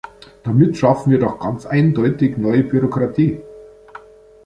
[0.41, 3.39] Damit schaffen wir doch ganz eindeutig neue Bürokratie!